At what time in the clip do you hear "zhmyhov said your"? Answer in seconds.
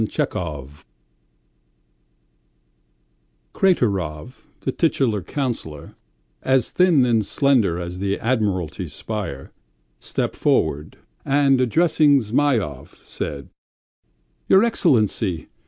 12.17-14.63